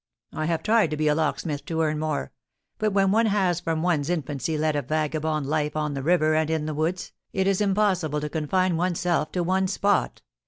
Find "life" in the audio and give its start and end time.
5.45-5.75